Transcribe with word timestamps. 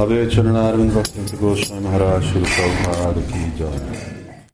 अभय 0.00 0.26
चरणारविंद 0.30 0.92